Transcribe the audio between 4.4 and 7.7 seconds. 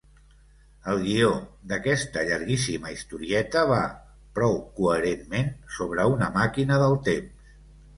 prou coherentment, sobre una màquina del temps.